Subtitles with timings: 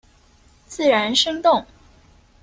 [0.65, 1.63] 自然生動